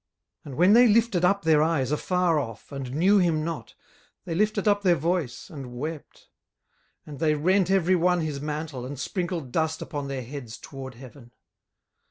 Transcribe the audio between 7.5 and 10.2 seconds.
every one his mantle, and sprinkled dust upon